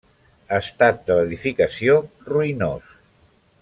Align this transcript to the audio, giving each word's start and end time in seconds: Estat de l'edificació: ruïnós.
Estat 0.59 1.03
de 1.11 1.19
l'edificació: 1.19 2.01
ruïnós. 2.33 2.93